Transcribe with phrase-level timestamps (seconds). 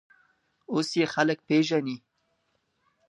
[0.73, 1.97] اوس یې خلک پېژني.